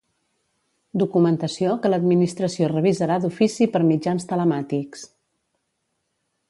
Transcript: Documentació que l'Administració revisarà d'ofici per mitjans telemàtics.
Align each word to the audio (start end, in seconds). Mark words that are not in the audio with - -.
Documentació 1.01 1.75
que 1.83 1.91
l'Administració 1.93 2.71
revisarà 2.73 3.19
d'ofici 3.27 3.69
per 3.75 3.83
mitjans 3.93 4.27
telemàtics. 4.33 5.09